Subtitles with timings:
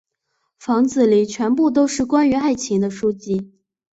[0.57, 3.53] 房间里全部都是关于爱情的书籍。